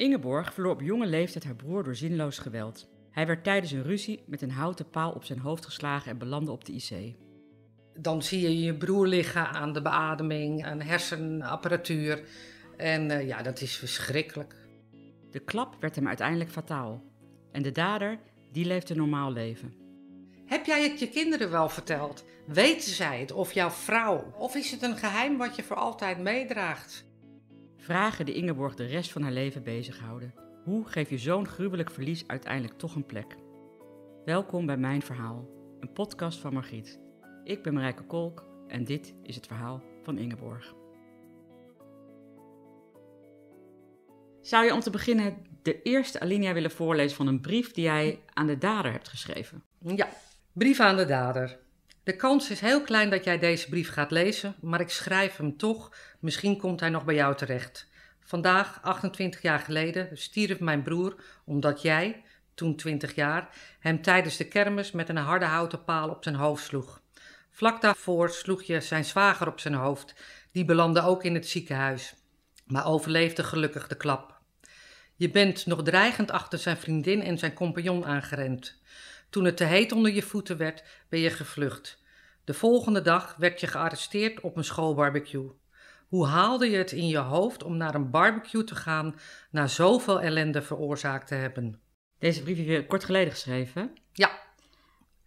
[0.00, 2.88] Ingeborg verloor op jonge leeftijd haar broer door zinloos geweld.
[3.10, 6.52] Hij werd tijdens een ruzie met een houten paal op zijn hoofd geslagen en belandde
[6.52, 7.14] op de IC.
[7.94, 12.22] Dan zie je je broer liggen aan de beademing, aan hersenapparatuur.
[12.76, 14.56] En uh, ja, dat is verschrikkelijk.
[15.30, 17.02] De klap werd hem uiteindelijk fataal.
[17.52, 18.18] En de dader,
[18.52, 19.74] die leeft een normaal leven.
[20.46, 22.24] Heb jij het je kinderen wel verteld?
[22.46, 23.32] Weten zij het?
[23.32, 24.32] Of jouw vrouw?
[24.38, 27.08] Of is het een geheim wat je voor altijd meedraagt?
[27.80, 30.34] Vragen die Ingeborg de rest van haar leven bezighouden.
[30.64, 33.36] Hoe geef je zo'n gruwelijk verlies uiteindelijk toch een plek?
[34.24, 35.48] Welkom bij Mijn Verhaal,
[35.80, 37.00] een podcast van Margriet.
[37.44, 40.74] Ik ben Marijke Kolk en dit is het verhaal van Ingeborg.
[44.40, 48.20] Zou je om te beginnen de eerste alinea willen voorlezen van een brief die jij
[48.32, 49.62] aan de dader hebt geschreven?
[49.78, 50.08] Ja,
[50.52, 51.58] brief aan de dader.
[52.02, 55.56] De kans is heel klein dat jij deze brief gaat lezen, maar ik schrijf hem
[55.56, 55.96] toch.
[56.18, 57.88] Misschien komt hij nog bij jou terecht.
[58.20, 62.22] Vandaag, 28 jaar geleden, stierf mijn broer omdat jij,
[62.54, 63.48] toen 20 jaar,
[63.80, 67.00] hem tijdens de kermis met een harde houten paal op zijn hoofd sloeg.
[67.50, 70.14] Vlak daarvoor sloeg je zijn zwager op zijn hoofd.
[70.52, 72.14] Die belandde ook in het ziekenhuis,
[72.66, 74.40] maar overleefde gelukkig de klap.
[75.16, 78.79] Je bent nog dreigend achter zijn vriendin en zijn compagnon aangerend.
[79.30, 82.02] Toen het te heet onder je voeten werd, ben je gevlucht.
[82.44, 85.50] De volgende dag werd je gearresteerd op een schoolbarbecue.
[86.08, 89.14] Hoe haalde je het in je hoofd om naar een barbecue te gaan
[89.50, 91.80] na zoveel ellende veroorzaakt te hebben?
[92.18, 93.92] Deze brief heb je kort geleden geschreven.
[94.12, 94.30] Ja.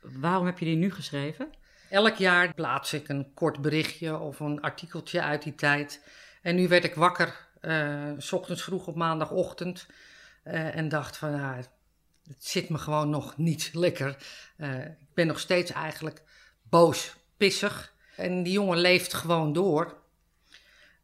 [0.02, 1.50] Waarom heb je die nu geschreven?
[1.90, 6.08] Elk jaar plaats ik een kort berichtje of een artikeltje uit die tijd.
[6.41, 9.88] En nu werd ik wakker, uh, s ochtends vroeg op maandagochtend,
[10.46, 11.59] uh, en dacht van, ja,
[12.28, 14.17] het zit me gewoon nog niet lekker.
[14.57, 16.22] Uh, ik ben nog steeds eigenlijk
[16.69, 17.94] boos, pissig.
[18.16, 20.01] En die jongen leeft gewoon door.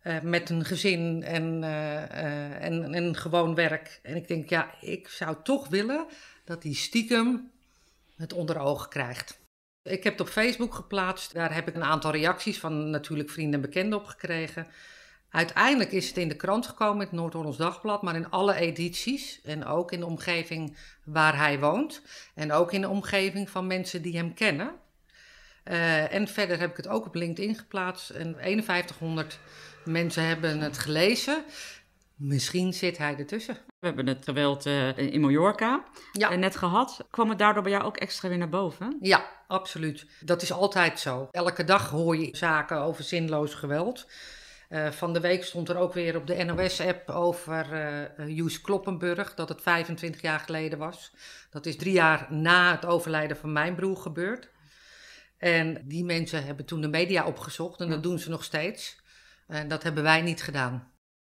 [0.03, 3.99] Uh, met een gezin en, uh, en, en gewoon werk.
[4.03, 6.05] En ik denk, ja, ik zou toch willen
[6.45, 7.51] dat hij stiekem
[8.15, 9.39] het onder ogen krijgt.
[9.83, 11.33] Ik heb het op Facebook geplaatst.
[11.33, 14.67] Daar heb ik een aantal reacties van natuurlijk vrienden en bekenden op gekregen.
[15.29, 19.41] Uiteindelijk is het in de krant gekomen, het Noord-Hollands Dagblad, maar in alle edities.
[19.43, 22.01] En ook in de omgeving waar hij woont.
[22.35, 24.71] En ook in de omgeving van mensen die hem kennen.
[25.65, 28.09] Uh, en verder heb ik het ook op LinkedIn geplaatst.
[28.09, 29.39] En 5100
[29.85, 31.43] mensen hebben het gelezen.
[32.15, 33.57] Misschien zit hij ertussen.
[33.79, 36.35] We hebben het geweld uh, in Mallorca ja.
[36.35, 37.05] net gehad.
[37.09, 38.97] Kwam het daardoor bij jou ook extra weer naar boven?
[39.01, 40.05] Ja, absoluut.
[40.19, 41.27] Dat is altijd zo.
[41.31, 44.07] Elke dag hoor je zaken over zinloos geweld.
[44.69, 47.67] Uh, van de week stond er ook weer op de NOS-app over
[48.19, 51.13] uh, Joes Kloppenburg, dat het 25 jaar geleden was.
[51.49, 54.49] Dat is drie jaar na het overlijden van mijn broer gebeurd.
[55.37, 59.01] En die mensen hebben toen de media opgezocht en dat doen ze nog steeds.
[59.47, 60.91] En dat hebben wij niet gedaan.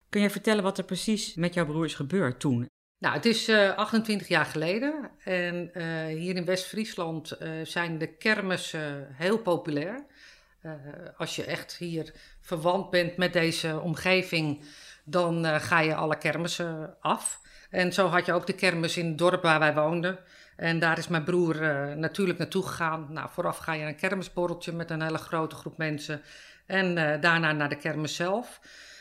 [0.08, 2.68] Kun je vertellen wat er precies met jouw broer is gebeurd toen?
[2.98, 5.70] Nou, het is uh, 28 jaar geleden en
[6.08, 10.04] hier in West-Friesland zijn de kermissen heel populair.
[11.16, 12.12] als je echt hier
[12.44, 14.60] verwant bent met deze omgeving,
[15.04, 17.40] dan ga je alle kermissen af.
[17.70, 20.18] En zo had je ook de kermis in het dorp waar wij woonden.
[20.56, 23.06] En daar is mijn broer uh, natuurlijk naartoe gegaan.
[23.10, 26.22] Nou, vooraf ga je een kermisborreltje met een hele grote groep mensen.
[26.66, 28.60] En uh, daarna naar de kermis zelf.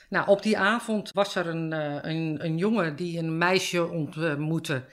[0.09, 1.71] Nou, op die avond was er een,
[2.07, 4.83] een, een, jongen die een meisje ontmoette.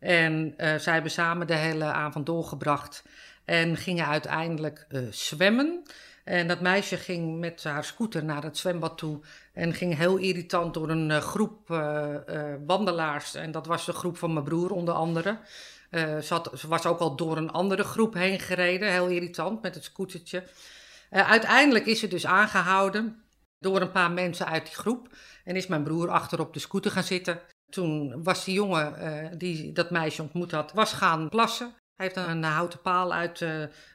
[0.00, 3.04] En zij hebben samen de hele avond doorgebracht.
[3.44, 5.82] En gingen uiteindelijk zwemmen.
[6.24, 9.20] En dat meisje ging met haar scooter naar het zwembad toe.
[9.52, 11.68] En ging heel irritant door een groep
[12.66, 13.34] wandelaars.
[13.34, 15.38] En dat was de groep van mijn broer onder andere.
[15.94, 19.84] Uh, ze, was ook al door een andere groep heen gereden, heel irritant met het
[19.84, 20.44] scootertje.
[21.10, 23.22] Uiteindelijk is ze dus aangehouden
[23.58, 25.08] door een paar mensen uit die groep
[25.44, 27.40] en is mijn broer achter op de scooter gaan zitten.
[27.70, 31.66] Toen was die jongen die dat meisje ontmoet had, was gaan plassen.
[31.66, 33.38] Hij heeft een houten paal uit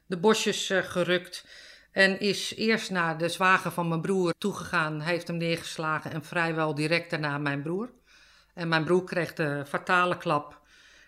[0.06, 1.46] de bosjes gerukt
[1.92, 6.76] en is eerst naar de zwager van mijn broer toegegaan, heeft hem neergeslagen en vrijwel
[6.76, 7.92] direct daarna mijn broer.
[8.54, 10.60] En mijn broer kreeg de fatale klap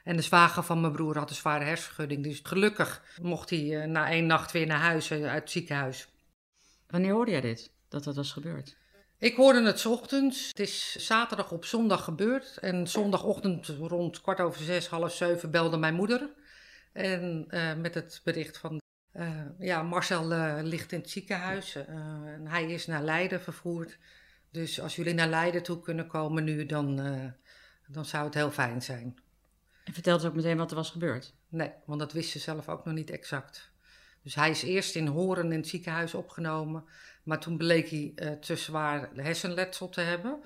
[0.04, 2.24] en de zwager van mijn broer had een zware hersenschudding.
[2.24, 6.08] Dus gelukkig mocht hij uh, na één nacht weer naar huis uh, uit het ziekenhuis.
[6.88, 8.76] Wanneer hoorde jij dit, dat dat was gebeurd?
[9.18, 10.48] Ik hoorde het 's ochtends.
[10.48, 12.58] Het is zaterdag op zondag gebeurd.
[12.58, 16.30] En zondagochtend rond kwart over zes, half zeven belde mijn moeder.
[16.94, 18.81] En eh, met het bericht van,
[19.12, 21.76] eh, ja, Marcel eh, ligt in het ziekenhuis.
[21.76, 21.86] eh,
[22.34, 23.98] en hij is naar Leiden vervoerd.
[24.52, 26.96] Dus als jullie naar Leiden toe kunnen komen nu, dan,
[27.88, 29.20] dan zou het heel fijn zijn.
[29.84, 31.34] En vertelde ze ook meteen wat er was gebeurd.
[31.48, 33.72] Nee, want dat wist ze zelf ook nog niet exact.
[34.22, 36.86] Dus hij is eerst in Horen in het ziekenhuis opgenomen.
[37.24, 40.44] Maar toen bleek hij te zwaar hersenletsel te hebben.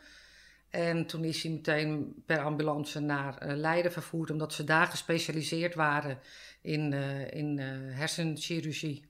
[0.76, 5.76] En toen is hij meteen per ambulance naar eh, Leiden vervoerd, omdat ze daar gespecialiseerd
[5.76, 6.20] waren
[6.62, 7.68] in, eh, in eh,
[7.98, 9.06] hersenchirurgie.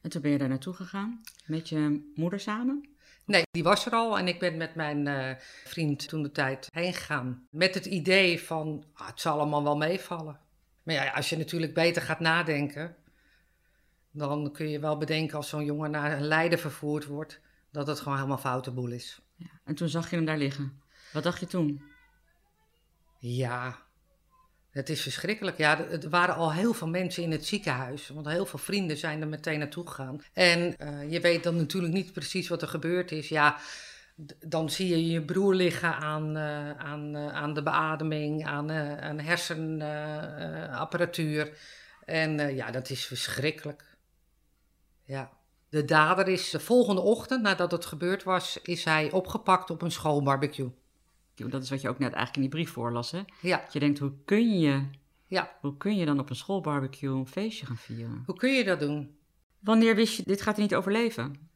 [0.00, 2.88] En toen ben je daar naartoe gegaan met je moeder samen.
[3.24, 6.94] Nee, die was er al en ik ben met mijn vriend toen de tijd heen
[6.94, 7.46] gegaan.
[7.50, 10.40] Met het idee van, ah, het zal allemaal wel meevallen.
[10.82, 12.96] Maar ja, als je natuurlijk beter gaat nadenken,
[14.10, 17.40] dan kun je wel bedenken als zo'n jongen naar Leiden vervoerd wordt,
[17.70, 19.20] dat het gewoon helemaal foute boel is.
[19.64, 20.82] En toen zag je hem daar liggen.
[21.12, 21.82] Wat dacht je toen?
[23.18, 23.82] Ja,
[24.72, 25.58] het is verschrikkelijk.
[25.58, 28.08] Ja, er waren al heel veel mensen in het ziekenhuis.
[28.08, 30.22] Want heel veel vrienden zijn er meteen naartoe gegaan.
[30.32, 33.28] En eh, je weet dan natuurlijk niet precies wat er gebeurd is.
[33.28, 33.56] Ja,
[34.38, 39.18] dan zie je je broer liggen aan, eh, aan, eh, aan de beademing, aan, aan
[39.18, 41.56] hersenapparatuur.
[42.04, 43.96] en ja, dat is verschrikkelijk.
[45.04, 45.30] Ja.
[45.72, 49.90] De dader is de volgende ochtend, nadat het gebeurd was, is hij opgepakt op een
[49.90, 50.70] schoolbarbecue.
[51.34, 53.20] Dat is wat je ook net eigenlijk in die brief voorlas, hè?
[53.40, 54.84] Ja, Dat je denkt, hoe kun je,
[55.26, 55.56] ja.
[55.60, 58.22] hoe kun je dan op een schoolbarbecue een feestje gaan vieren?
[58.26, 59.16] Hoe kun je dat doen?
[59.58, 61.50] Wanneer wist je, dit gaat niet overleven?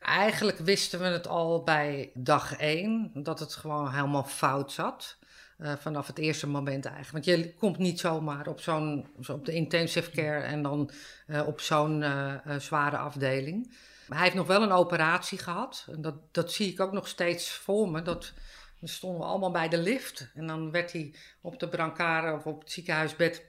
[0.00, 5.18] Eigenlijk wisten we het al bij dag één, dat het gewoon helemaal fout zat.
[5.62, 7.24] Eh, vanaf het eerste moment eigenlijk.
[7.24, 10.90] Want je komt niet zomaar op zo'n zo op de intensive care en dan
[11.26, 13.76] eh, op zo'n eh, zware afdeling.
[14.08, 15.86] Hij heeft nog wel een operatie gehad.
[15.90, 18.02] En dat, dat zie ik ook nog steeds voor me.
[18.02, 18.32] Dat,
[18.80, 20.30] dan stonden we allemaal bij de lift.
[20.34, 23.42] En dan werd hij op de brancard of op het ziekenhuisbed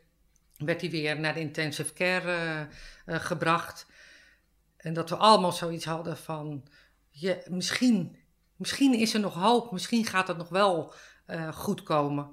[0.57, 2.67] werd hij weer naar de intensive care
[3.05, 3.85] gebracht.
[4.77, 6.67] En dat we allemaal zoiets hadden van,
[7.09, 8.17] je, misschien,
[8.55, 10.93] misschien is er nog hoop, misschien gaat het nog wel
[11.33, 12.29] eh, goed komen.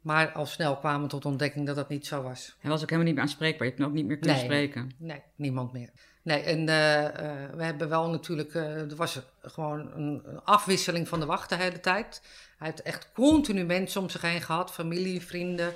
[0.00, 2.56] Maar al snel kwamen we tot de ontdekking dat dat niet zo was.
[2.58, 3.62] Hij was ook helemaal niet meer aanspreekbaar.
[3.62, 4.44] Je hebt hem ook niet meer kunnen Nee.
[4.44, 4.92] spreken.
[4.98, 5.90] Nee, niemand meer.
[6.22, 11.26] Nee, en eh, eh, we hebben wel natuurlijk, er was gewoon een, afwisseling van de
[11.26, 12.22] wacht de hele tijd.
[12.58, 15.72] Hij heeft echt continu mensen om zich heen gehad, familie, vrienden.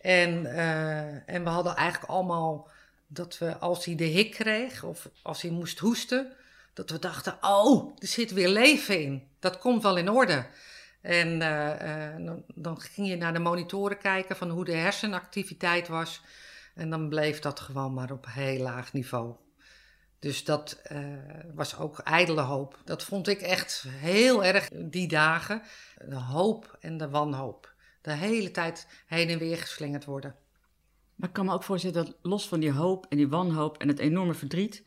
[0.00, 0.46] En,
[1.26, 2.68] en we hadden eigenlijk allemaal
[3.06, 6.32] dat we als hij de hik kreeg of als hij moest hoesten,
[6.78, 9.28] dat we dachten, oh, er zit weer leven in.
[9.38, 10.46] Dat komt wel in orde.
[11.00, 16.22] En eh, eh, dan, ging je naar de monitoren kijken van hoe de hersenactiviteit was.
[16.74, 19.34] En dan bleef dat gewoon maar op heel laag niveau.
[20.18, 21.00] Dus dat eh,
[21.54, 22.78] was ook ijdele hoop.
[22.84, 25.62] Dat vond ik echt heel erg die dagen.
[26.08, 27.74] De hoop en de wanhoop.
[28.02, 30.34] De hele tijd heen en weer geslingerd worden.
[31.14, 33.88] Maar ik kan me ook voorstellen dat los van die hoop en die wanhoop en
[33.88, 34.84] het enorme verdriet,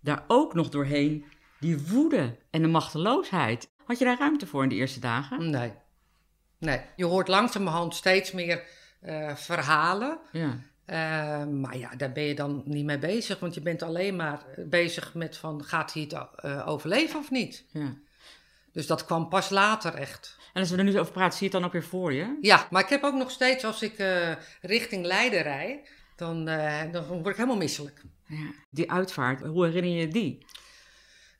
[0.00, 1.24] daar ook nog doorheen
[1.60, 3.70] die woede en de machteloosheid.
[3.90, 5.50] Had je daar ruimte voor in de eerste dagen?
[5.50, 5.72] Nee.
[6.58, 6.80] Nee.
[6.96, 8.62] Je hoort langzamerhand steeds meer
[9.00, 10.18] eh, verhalen.
[10.32, 10.58] Ja.
[10.84, 13.38] Eh, maar ja, daar ben je dan niet mee bezig.
[13.38, 17.64] Want je bent alleen maar bezig met van, gaat hij het eh, overleven of niet?
[17.72, 17.94] ja.
[18.72, 20.38] Dus dat kwam pas later echt.
[20.52, 22.38] En als we er nu over praten, zie je het dan ook weer voor je?
[22.40, 26.92] Ja, maar ik heb ook nog steeds, als ik eh, richting Leiden rijd, dan, eh,
[26.92, 28.02] dan word ik helemaal misselijk.
[28.26, 28.52] Ja.
[28.70, 30.46] Die uitvaart, hoe herinner je die?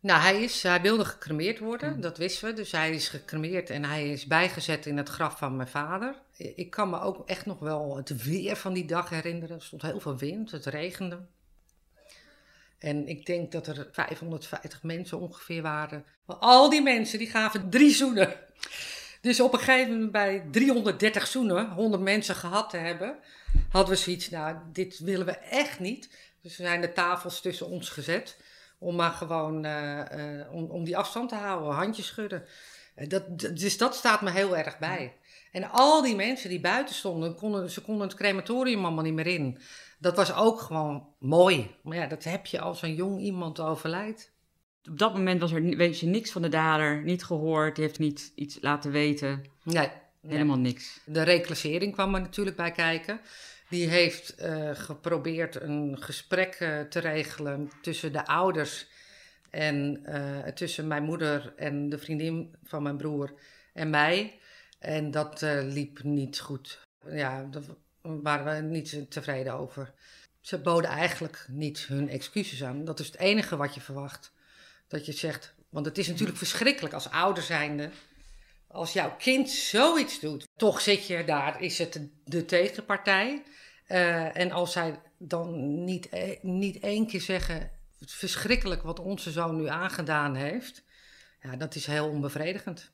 [0.01, 2.55] Nou, hij, is, hij wilde gecremeerd worden, dat wisten we.
[2.55, 6.15] Dus hij is gecremeerd en hij is bijgezet in het graf van mijn vader.
[6.37, 9.57] Ik kan me ook echt nog wel het weer van die dag herinneren.
[9.57, 11.21] Er stond heel veel wind, het regende.
[12.79, 16.05] En ik denk dat er 550 mensen ongeveer waren.
[16.25, 18.37] Maar al die mensen die gaven drie zoenen.
[19.21, 23.17] Dus op een gegeven moment bij 330 zoenen, 100 mensen gehad te hebben,
[23.71, 26.11] hadden we zoiets, nou, dit willen we echt niet.
[26.43, 28.37] Dus er zijn de tafels tussen ons gezet
[28.81, 32.45] om maar gewoon eh, eh, om, om die afstand te houden, handjes schudden.
[32.95, 35.17] Eh, dat, dus dat staat me heel erg bij.
[35.53, 39.27] En al die mensen die buiten stonden, konden, ze konden het crematorium allemaal niet meer
[39.27, 39.59] in.
[39.99, 41.77] Dat was ook gewoon mooi.
[41.83, 44.33] Maar ja, dat heb je als een jong iemand overlijdt.
[44.89, 47.99] Op dat moment was er, weet je niks van de dader, niet gehoord, die heeft
[47.99, 49.89] niet iets laten weten, Nee,
[50.21, 50.33] nee.
[50.33, 51.01] helemaal niks.
[51.05, 53.21] De reclassering kwam er natuurlijk bij kijken.
[53.71, 58.87] Die heeft eh, geprobeerd een gesprek eh, te regelen tussen de ouders
[59.51, 63.35] en eh, tussen mijn moeder en de vriendin van mijn broer
[63.73, 64.39] en mij.
[64.79, 66.87] En dat liep niet goed.
[67.11, 67.63] Ja, daar
[68.01, 69.93] waren we niet tevreden over.
[70.41, 72.85] Ze boden eigenlijk niet hun excuses aan.
[72.85, 74.33] Dat is het enige wat je verwacht.
[74.89, 77.91] Dat je zegt, want het is natuurlijk verschrikkelijk als ouder zijnde.
[78.73, 83.43] Als jouw kind zoiets doet, toch zit je daar, is het de tegenpartij.
[83.89, 87.71] Uh, en als zij dan niet, e, niet één keer zeggen,
[88.07, 90.85] verschrikkelijk wat onze zoon nu aangedaan heeft.
[91.41, 92.93] Ja, dat is heel onbevredigend.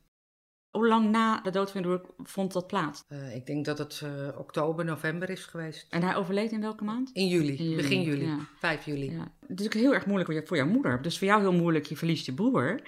[0.71, 3.05] Hoe lang na de dood van broer vond dat plaats?
[3.09, 5.87] Uh, ik denk dat het uh, oktober, november is geweest.
[5.91, 7.11] En hij overleed in welke maand?
[7.13, 7.77] In juli, in juli.
[7.77, 8.39] begin juli, ja.
[8.59, 9.11] 5 juli.
[9.13, 9.33] Ja.
[9.47, 11.03] Het is ook heel erg moeilijk voor jouw moeder.
[11.03, 12.81] Dus voor jou heel moeilijk, je verliest je broer.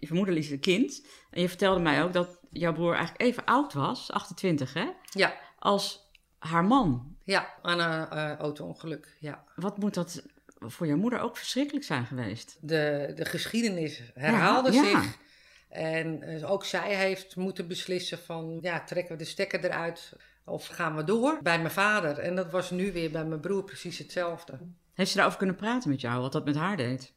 [0.00, 1.06] Je moeder liet een kind.
[1.30, 4.90] En je vertelde mij ook dat jouw broer eigenlijk even oud was, 28 hè?
[5.04, 5.34] Ja.
[5.58, 7.16] Als haar man.
[7.24, 9.44] Ja, aan een uh, auto-ongeluk, ja.
[9.54, 10.22] Wat moet dat
[10.58, 12.58] voor jouw moeder ook verschrikkelijk zijn geweest?
[12.60, 15.18] De, de geschiedenis herhaalde ja, zich.
[15.68, 20.12] En uh, ook zij heeft moeten beslissen van, ja, trekken we de stekker eruit
[20.44, 21.38] of gaan we door?
[21.42, 22.18] Bij mijn vader.
[22.18, 24.58] En dat was nu weer bij mijn broer precies hetzelfde.
[24.94, 27.12] Heeft ze daarover kunnen praten met jou, wat dat met haar deed?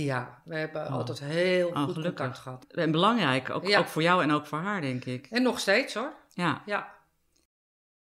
[0.00, 0.92] Ja, we hebben oh.
[0.92, 2.14] altijd heel oh, goed gelukkig.
[2.14, 2.64] contact gehad.
[2.68, 5.26] En belangrijk, ook, ook voor jou en ook voor haar, denk ik.
[5.30, 6.12] En nog steeds hoor.
[6.28, 6.62] Ja.
[6.66, 6.92] ja.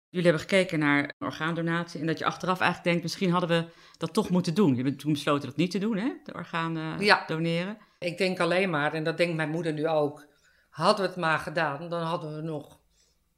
[0.09, 4.13] Jullie hebben gekeken naar orgaandonatie en dat je achteraf eigenlijk denkt, misschien hadden we dat
[4.13, 4.75] toch moeten doen.
[4.75, 6.13] Je bent toen besloten dat niet te doen, hè?
[6.25, 7.25] De organen ja.
[7.27, 7.79] doneren.
[7.99, 10.27] Ik denk alleen maar, en dat denkt mijn moeder nu ook,
[10.71, 12.79] hadden we het maar gedaan, dan hadden we nog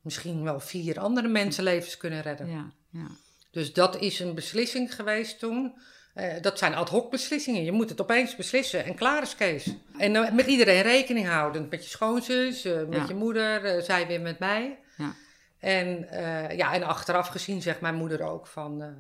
[0.01, 2.51] misschien wel vier andere mensenlevens kunnen redden.
[2.51, 3.07] Ja, ja.
[3.51, 5.75] Dus dat is een beslissing geweest toen.
[6.15, 7.65] Uh, dat zijn ad hoc beslissingen.
[7.65, 9.75] Je moet het opeens beslissen en klaar is Kees.
[9.99, 11.67] En uh, met iedereen rekening houden.
[11.71, 14.79] Met je schoonzus, uh, met je moeder, zij weer met mij.
[14.97, 15.13] Ja.
[15.59, 16.09] En,
[16.57, 18.97] ja, en achteraf gezien zegt mijn moeder ook van,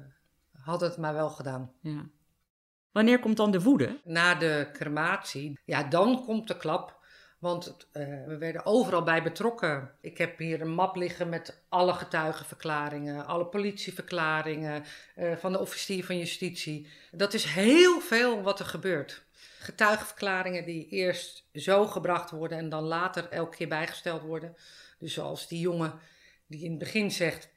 [0.62, 1.72] had het maar wel gedaan.
[1.80, 2.06] Ja.
[2.92, 4.00] Wanneer komt dan de woede?
[4.04, 6.99] Na de crematie, ja, dan komt de klap.
[7.40, 9.90] Want uh, we werden overal bij betrokken.
[10.00, 14.84] Ik heb hier een map liggen met alle getuigenverklaringen, alle politieverklaringen
[15.16, 16.88] uh, van de officier van justitie.
[17.12, 19.22] Dat is heel veel wat er gebeurt.
[19.58, 24.56] Getuigenverklaringen die eerst zo gebracht worden en dan later elke keer bijgesteld worden.
[24.98, 26.00] Dus zoals die jongen
[26.46, 27.48] die in het begin zegt: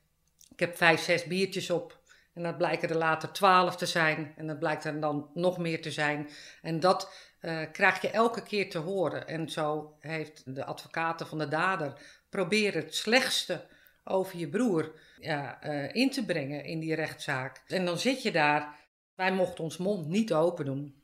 [0.51, 2.01] Ik heb vijf, zes biertjes op.
[2.33, 4.33] En dat blijken er later twaalf te zijn.
[4.37, 6.29] En dat blijkt er dan nog meer te zijn.
[6.61, 9.27] En dat uh, krijg je elke keer te horen.
[9.27, 11.93] En zo heeft de advocaten van de dader
[12.29, 13.65] proberen het slechtste
[14.03, 17.61] over je broer ja, uh, in te brengen in die rechtszaak.
[17.67, 18.81] En dan zit je daar.
[19.15, 21.01] Wij mochten ons mond niet open doen.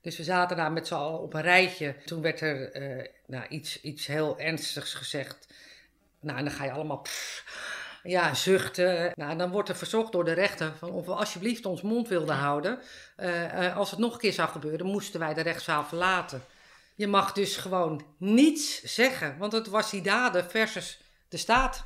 [0.00, 1.96] Dus we zaten daar met z'n allen op een rijtje.
[2.04, 5.54] Toen werd er uh, nou, iets, iets heel ernstigs gezegd.
[6.20, 7.06] Nou, en dan ga je allemaal.
[8.06, 9.12] Ja, zuchten.
[9.14, 12.34] Nou, dan wordt er verzocht door de rechter van of we alsjeblieft ons mond wilden
[12.34, 12.78] houden.
[13.18, 16.42] Uh, als het nog een keer zou gebeuren, moesten wij de rechtszaal verlaten.
[16.94, 21.84] Je mag dus gewoon niets zeggen, want het was die daden versus de staat.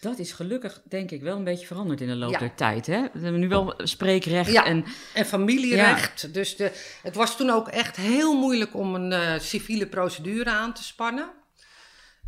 [0.00, 2.86] Dat is gelukkig, denk ik, wel een beetje veranderd in de loop der tijd.
[2.86, 3.02] Hè?
[3.12, 4.84] We hebben nu wel spreekrecht ja, en...
[5.14, 6.34] en familierecht.
[6.34, 10.74] Dus de, het was toen ook echt heel moeilijk om een uh, civiele procedure aan
[10.74, 11.30] te spannen.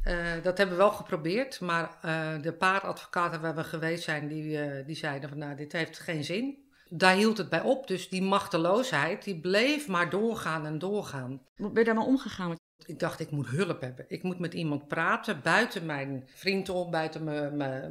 [0.04, 4.28] Uh, dat hebben we wel geprobeerd, maar uh, de paar advocaten waar we geweest zijn,
[4.28, 6.68] die, uh, die zeiden van nou, dit heeft geen zin.
[6.88, 11.42] Daar hield het bij op, dus die machteloosheid, die bleef maar doorgaan en doorgaan.
[11.56, 12.56] Hoe ben je daar maar omgegaan?
[12.86, 14.04] Ik dacht, ik moet hulp hebben.
[14.08, 17.24] Ik moet met iemand praten, buiten mijn vriend om, buiten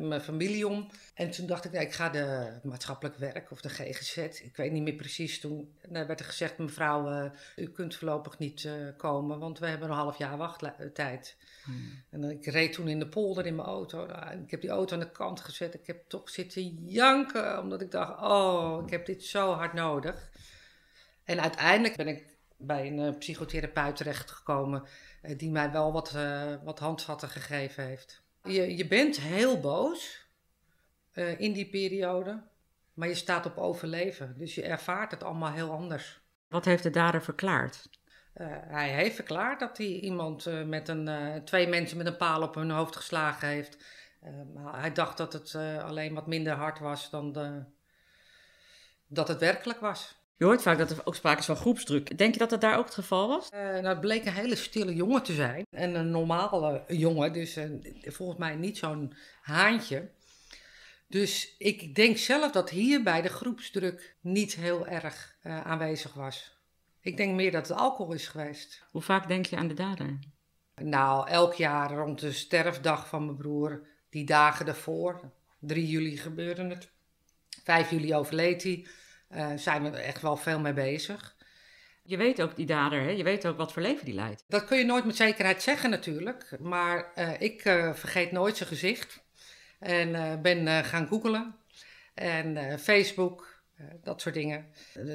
[0.08, 0.88] mijn familie om.
[1.14, 4.72] En toen dacht ik, nou, ik ga de maatschappelijk werk of de GGZ, ik weet
[4.72, 5.40] niet meer precies.
[5.40, 10.18] Toen werd er gezegd, mevrouw, u kunt voorlopig niet komen, want we hebben een half
[10.18, 11.36] jaar wachttijd.
[12.10, 14.04] En ik reed toen in de polder in mijn auto.
[14.44, 15.74] Ik heb die auto aan de kant gezet.
[15.74, 20.30] Ik heb toch zitten janken, omdat ik dacht: oh, ik heb dit zo hard nodig.
[21.24, 24.84] En uiteindelijk ben ik bij een uh, psychotherapeut terechtgekomen,
[25.24, 28.22] uh, die mij wel wat, uh, wat handvatten gegeven heeft.
[28.44, 30.28] Je, je bent heel boos
[31.38, 32.44] in die periode,
[32.94, 34.36] maar je staat op overleven.
[34.38, 36.22] Dus je ervaart het allemaal heel anders.
[36.48, 37.90] Wat heeft de dader verklaard?
[38.42, 42.18] Uh, hij heeft verklaard dat hij iemand uh, met een, uh, twee mensen met een
[42.18, 43.78] paal op hun hoofd geslagen heeft.
[44.54, 47.64] maar hij dacht dat het alleen wat minder hard was dan de,
[49.08, 50.18] dat het werkelijk was.
[50.38, 52.18] Je hoort vaak dat er ook sprake is van groepsdruk.
[52.18, 53.50] Denk je dat dat daar ook het geval was?
[53.50, 55.66] nou, het bleek een hele stille jongen te zijn.
[55.70, 57.58] En een normale jongen, dus
[58.02, 60.10] volgens mij niet zo'n haantje.
[61.08, 66.59] Dus ik denk zelf dat hierbij de groepsdruk niet heel erg aanwezig was.
[67.02, 68.84] Ik denk meer dat het alcohol is geweest.
[68.92, 70.20] Hoe vaak denk je aan de dader?
[70.76, 75.32] Nou, elk jaar rond de sterfdag van mijn broer, die dagen daarvoor.
[75.60, 76.90] 3 juli gebeurde het.
[77.64, 78.88] 5 juli overleed hij.
[79.30, 81.36] Uh, zijn we er echt wel veel mee bezig.
[82.04, 83.10] Je weet ook die dader, hè?
[83.10, 84.44] je weet ook wat voor leven die leidt.
[84.48, 86.58] Dat kun je nooit met zekerheid zeggen natuurlijk.
[86.60, 89.24] Maar uh, ik uh, vergeet nooit zijn gezicht.
[89.80, 91.56] En ben gaan googlen.
[92.14, 93.62] En Facebook,
[94.04, 94.66] dat soort dingen.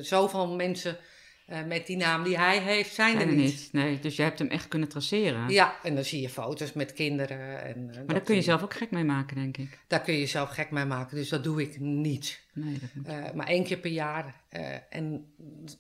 [0.01, 0.99] zoveel mensen
[1.47, 3.69] eh, met die naam die hij heeft, zijn, Zijn er niet.
[3.73, 5.49] Nee, dus je hebt hem echt kunnen traceren.
[5.49, 7.65] Ja, en dan zie je foto's met kinderen.
[7.65, 9.79] En, eh, Maar daar kun je zelf ook gek mee maken, denk ik.
[9.87, 12.47] Daar kun je jezelf gek mee maken, dus dat doe ik niet.
[12.53, 13.15] Nee, dat.
[13.15, 14.43] Eh, maar één keer per jaar.
[14.91, 15.35] en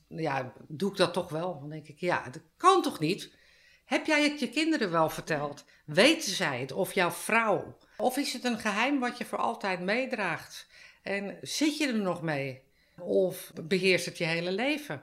[0.08, 1.60] ja, doe ik dat toch wel.
[1.60, 3.32] Dan denk ik, ja, dat kan toch niet?
[3.84, 5.64] Heb jij het je kinderen wel verteld?
[5.84, 6.72] Weten zij het?
[6.72, 7.76] Of jouw vrouw?
[7.96, 10.66] Of is het een geheim wat je voor altijd meedraagt?
[11.02, 12.62] En zit je er nog mee?
[12.98, 15.02] Of beheerst het je hele leven?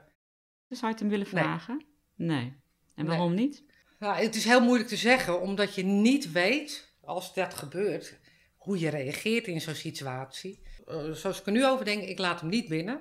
[0.72, 1.84] Dus zou je het hem willen vragen?
[2.14, 2.44] Nee.
[2.44, 2.60] En
[2.94, 3.06] Nee.
[3.06, 3.64] waarom niet?
[3.98, 8.18] Nou, het is heel moeilijk te zeggen, omdat je niet weet, als dat gebeurt,
[8.56, 10.62] hoe je reageert in zo'n situatie.
[10.86, 13.00] Eh, zoals ik er nu over denk, ik laat hem niet binnen.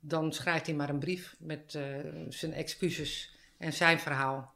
[0.00, 1.84] Dan schrijft hij maar een brief met eh,
[2.28, 4.54] zijn excuses en zijn verhaal.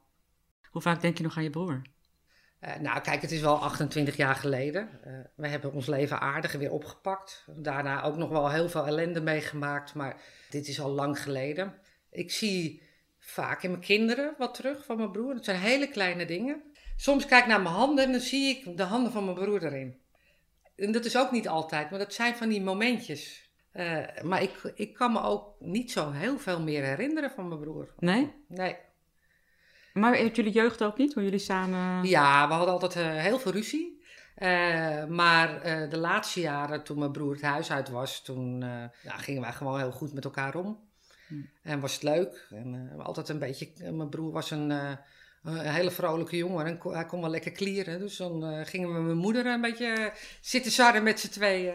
[0.70, 1.82] Hoe vaak denk je nog aan je broer?
[2.58, 4.88] Eh, nou, kijk, het is wel 28 jaar geleden.
[5.36, 7.46] We hebben ons leven aardig weer opgepakt.
[7.56, 11.82] Daarna ook nog wel heel veel ellende meegemaakt, maar dit is al lang geleden.
[12.14, 12.82] Ik zie
[13.18, 15.34] vaak in mijn kinderen wat terug van mijn broer.
[15.34, 16.62] Het zijn hele kleine dingen.
[16.96, 19.64] Soms kijk ik naar mijn handen en dan zie ik de handen van mijn broer
[19.64, 19.98] erin.
[20.76, 23.50] En dat is ook niet altijd, maar dat zijn van die momentjes.
[23.72, 27.60] Eh, maar ik, ik kan me ook niet zo heel veel meer herinneren van mijn
[27.60, 27.94] broer.
[27.98, 28.32] Nee?
[28.48, 28.76] Nee.
[29.92, 31.14] Maar heeft jullie jeugd ook niet?
[31.14, 32.04] Hoe jullie samen...
[32.08, 34.02] Ja, we hadden altijd eh, heel veel ruzie.
[34.34, 38.60] Eh, maar de laatste jaren, toen mijn broer het huis uit was, toen
[39.02, 40.83] ja, gingen wij gewoon heel goed met elkaar om.
[41.28, 41.34] Hm.
[41.62, 42.46] En was het leuk.
[42.50, 43.92] En eh, altijd een beetje.
[43.92, 44.92] mijn broer was een, eh,
[45.42, 47.98] een hele vrolijke jongen en hij kon wel lekker klieren.
[47.98, 51.74] Dus dan eh, gingen we met mijn moeder een beetje zitten sarren met z'n tweeën.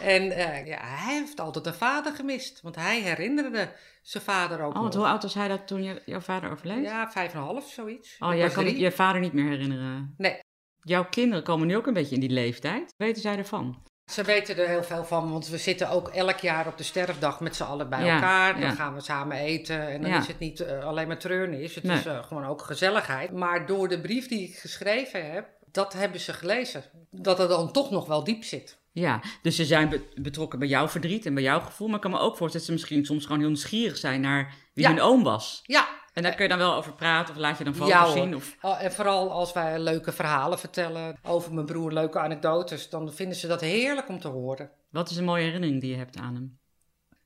[0.00, 3.72] En eh, ja, hij heeft altijd een vader gemist, want hij herinnerde
[4.02, 5.02] zijn vader ook Oh, want nog.
[5.02, 6.82] hoe oud was hij dat toen je, jouw vader overleed?
[6.84, 8.16] Ja, vijf en een half, zoiets.
[8.18, 10.14] Oh, jij kan je vader niet meer herinneren?
[10.16, 10.38] Nee.
[10.82, 12.94] Jouw kinderen komen nu ook een beetje in die leeftijd.
[12.96, 13.82] Weten zij ervan?
[14.10, 17.40] Ze weten er heel veel van, want we zitten ook elk jaar op de sterfdag
[17.40, 18.52] met z'n allen bij Ja, elkaar.
[18.52, 18.70] Dan ja.
[18.74, 20.18] gaan we samen eten en dan Ja.
[20.18, 21.98] is het niet eh, alleen maar treurnis, het Nee.
[21.98, 23.32] is eh, gewoon ook gezelligheid.
[23.32, 26.84] Maar door de brief die ik geschreven heb, dat hebben ze gelezen.
[27.10, 28.78] Dat er dan toch nog wel diep zit.
[28.92, 31.86] Ja, dus ze zijn be- betrokken bij jouw verdriet en bij jouw gevoel.
[31.86, 34.54] Maar ik kan me ook voorstellen dat ze misschien soms gewoon heel nieuwsgierig zijn naar
[34.74, 35.60] wie hun oom was.
[35.62, 35.88] Ja,
[36.20, 38.34] En daar kun je dan wel over praten of laat je dan foto's Ja, zien.
[38.34, 38.56] Of...
[38.60, 43.36] Oh, en vooral als wij leuke verhalen vertellen over mijn broer, leuke anekdotes, dan vinden
[43.36, 44.70] ze dat heerlijk om te horen.
[44.90, 46.58] Wat is een mooie herinnering die je hebt aan hem?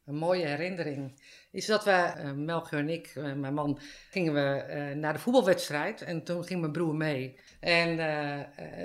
[0.04, 3.78] Een mooie herinnering is dat we, eh Melchior en ik, eh, mijn man,
[4.10, 7.38] gingen we eh, naar de voetbalwedstrijd en toen ging mijn broer mee.
[7.60, 7.98] En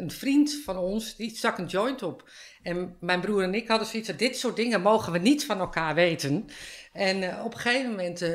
[0.02, 2.30] een vriend van ons, die stak een joint op.
[2.62, 5.60] En mijn broer en ik hadden zoiets van, dit soort dingen mogen we niet van
[5.60, 6.50] elkaar weten.
[6.94, 8.30] En eh, op een gegeven moment eh,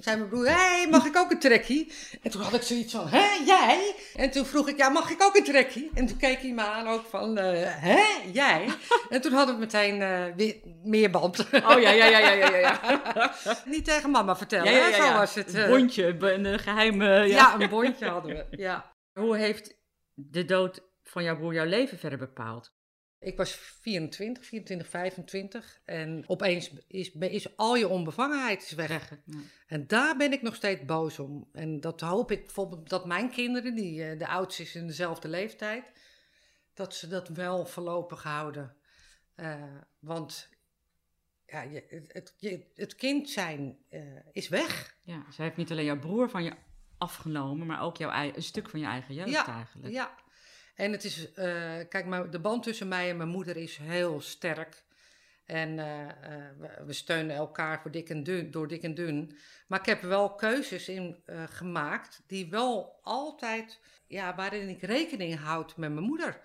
[0.00, 1.92] zei mijn broer, hé, hey, mag ik ook een trekkie?
[2.22, 3.94] En toen had ik zoiets van, hè, jij?
[4.16, 5.90] En toen vroeg ik, ja, mag ik ook een trekkie?
[5.94, 8.68] En toen keek hij me aan ook van, eh, hè, jij?
[9.08, 9.98] En toen hadden we meteen
[10.36, 11.38] weer meer band.
[11.40, 12.58] Oh ja, ja, ja, ja, ja.
[12.58, 13.30] ja.
[13.64, 15.54] Niet tegen mama vertellen, ja, ja, ja, zo was het.
[15.54, 17.06] Een bondje, een geheime...
[17.06, 17.24] Ja.
[17.24, 17.60] ja.
[17.60, 18.46] een bondje hadden we.
[18.56, 18.94] Ja.
[19.20, 19.76] Hoe heeft
[20.14, 22.74] de dood van jouw broer jouw leven verder bepaald?
[23.22, 29.10] Ik was 24, 24, 25 en opeens is, is al je onbevangenheid is weg.
[29.24, 29.38] Ja.
[29.66, 31.48] En daar ben ik nog steeds boos om.
[31.52, 35.28] En dat hoop ik bijvoorbeeld dat mijn kinderen, die eh, de oudste is in dezelfde
[35.28, 35.92] leeftijd,
[36.74, 38.76] dat ze dat wel voorlopig houden.
[39.34, 39.62] Eh,
[39.98, 40.48] want
[41.46, 44.00] ja, je, het, je, het kind zijn eh,
[44.32, 44.96] is weg.
[45.02, 46.52] Ja, zij heeft niet alleen jouw broer van je
[46.98, 49.92] afgenomen, maar ook jouw een stuk van je eigen jeugd Ja, eigenlijk.
[49.92, 50.14] Ja,
[50.74, 51.44] en het is, eh,
[51.88, 54.82] kijk, maar de band tussen mij en mijn moeder is heel sterk.
[55.44, 56.12] En eh, eh,
[56.58, 59.38] we, we steunen elkaar voor dik en dun, door dik en dun.
[59.66, 65.76] Maar ik heb wel keuzes in gemaakt die wel altijd, ja, waarin ik rekening houd
[65.76, 66.40] met mijn moeder.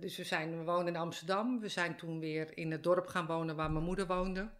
[0.00, 1.60] Dus we, zijn, we wonen in Amsterdam.
[1.60, 4.50] We zijn toen weer in het dorp gaan wonen waar mijn moeder woonde.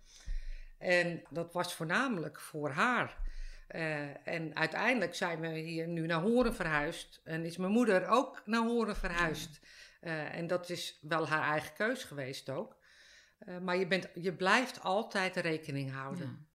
[0.78, 3.16] En dat was voornamelijk voor haar.
[3.66, 7.20] Eh, en uiteindelijk zijn we hier nu naar Horen verhuisd.
[7.24, 9.60] En is mijn moeder ook naar Horen verhuisd.
[10.00, 12.76] Eh, en dat is wel haar eigen keus geweest ook.
[13.38, 16.26] Eh, maar je, bent, je blijft altijd rekening houden.
[16.26, 16.52] Ja.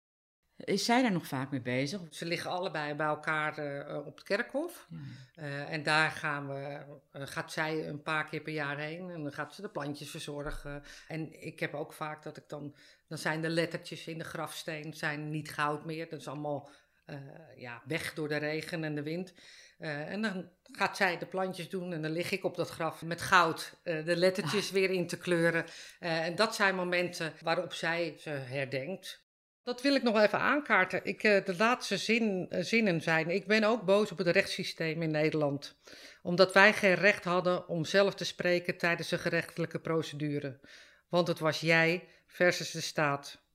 [0.65, 2.01] Is zij daar nog vaak mee bezig?
[2.11, 3.53] Ze liggen allebei bij elkaar
[4.07, 4.89] op het kerkhof.
[5.35, 5.67] Ja.
[5.67, 9.55] En daar gaan we, gaat zij een paar keer per jaar heen en dan gaat
[9.55, 10.83] ze de plantjes verzorgen.
[11.09, 12.75] En ik heb ook vaak dat ik dan,
[13.09, 16.09] dan zijn de lettertjes in de grafsteen zijn niet goud meer.
[16.09, 16.71] Dat is allemaal
[17.07, 17.17] eh,
[17.57, 19.35] ja, weg door de regen en de wind.
[19.79, 23.03] Eh, en dan gaat zij de plantjes doen en dan lig ik op dat graf
[23.03, 25.65] met goud eh, de lettertjes weer in te kleuren.
[26.01, 29.25] En dat zijn momenten waarop zij ze herdenkt.
[29.63, 31.01] Dat wil ik nog even aankaarten.
[31.05, 35.79] Ik, de laatste zin, zinnen zijn: Ik ben ook boos op het rechtssysteem in Nederland.
[36.23, 40.61] Omdat wij geen recht hadden om zelf te spreken tijdens een gerechtelijke procedure.
[41.09, 43.46] Want het was jij versus de staat.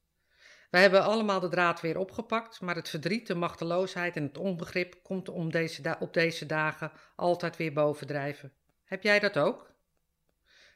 [0.71, 4.95] Wij hebben allemaal de draad weer opgepakt, maar het verdriet, de machteloosheid en het onbegrip
[5.03, 8.53] komt om deze op deze dagen altijd weer bovendrijven.
[8.83, 9.73] Heb jij dat ook?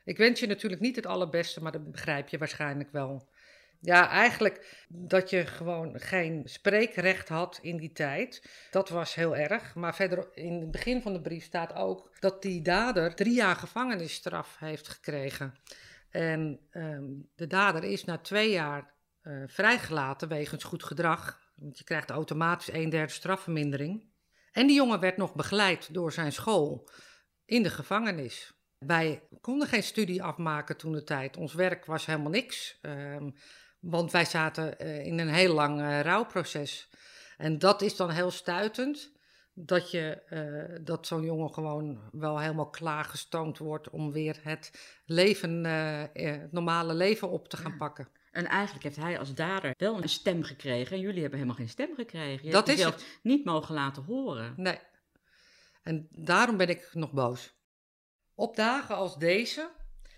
[0.03, 3.29] Ik wens je natuurlijk niet het allerbeste, maar dat begrijp je waarschijnlijk wel.
[3.79, 8.49] Ja, eigenlijk dat je gewoon geen spreekrecht had in die tijd.
[8.71, 9.75] Dat was heel erg.
[9.75, 13.55] Maar verder in het begin van de brief staat ook dat die dader drie jaar
[13.55, 15.53] gevangenisstraf heeft gekregen.
[16.09, 17.03] En ehm,
[17.35, 18.93] de dader is na twee jaar
[19.27, 21.39] uh, vrijgelaten wegens goed gedrag.
[21.55, 24.13] Want je krijgt automatisch een derde strafvermindering.
[24.51, 26.89] En die jongen werd nog begeleid door zijn school
[27.45, 28.53] in de gevangenis.
[28.77, 31.37] Wij konden geen studie afmaken toen de tijd.
[31.37, 32.79] Ons werk was helemaal niks.
[32.81, 33.35] Um,
[33.79, 36.89] want wij zaten uh, in een heel lang uh, rouwproces.
[37.37, 39.13] En dat is dan heel stuitend.
[39.53, 44.71] Dat, je, uh, dat zo'n jongen gewoon wel helemaal klaargestoomd wordt om weer het
[45.05, 48.07] leven, het normale leven op te gaan pakken.
[48.35, 50.95] En eigenlijk heeft hij als dader wel een stem gekregen.
[50.95, 52.45] En jullie hebben helemaal geen stem gekregen.
[52.45, 53.19] Je dat hebt is het.
[53.21, 54.53] niet mogen laten horen.
[54.57, 54.79] Nee.
[55.83, 57.53] En daarom ben ik nog boos.
[58.33, 59.71] Op dagen als deze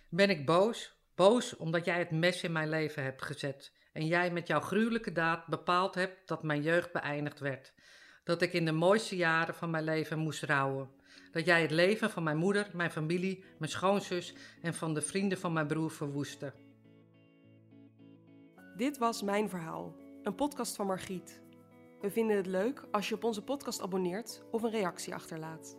[0.10, 0.96] ben ik boos.
[1.16, 3.74] Boos omdat jij het mes in mijn leven hebt gezet.
[3.94, 7.74] En jij met jouw gruwelijke daad bepaald hebt dat mijn jeugd beëindigd werd.
[8.24, 10.90] Dat ik in de mooiste jaren van mijn leven moest rouwen.
[11.32, 15.38] Dat jij het leven van mijn moeder, mijn familie, mijn schoonzus en van de vrienden
[15.38, 16.54] van mijn broer verwoestte.
[18.78, 21.42] Dit was Mijn Verhaal, een podcast van Margriet.
[22.02, 25.78] We vinden het leuk als je op onze podcast abonneert of een reactie achterlaat.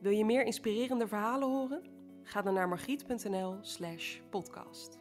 [0.00, 1.82] Wil je meer inspirerende verhalen horen?
[2.24, 4.98] Ga dan naar margriet.nl/slash podcast.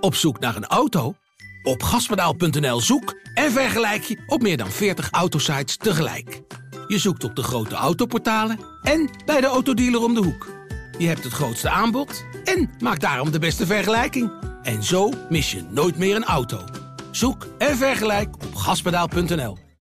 [0.00, 1.14] Op zoek naar een auto?
[1.62, 6.42] Op gaspedaal.nl zoek en vergelijk je op meer dan 40 autosites tegelijk.
[6.86, 10.63] Je zoekt op de grote autoportalen en bij de autodealer om de hoek.
[10.98, 14.30] Je hebt het grootste aanbod en maakt daarom de beste vergelijking.
[14.62, 16.64] En zo mis je nooit meer een auto.
[17.10, 19.63] Zoek en vergelijk op gaspedaal.nl.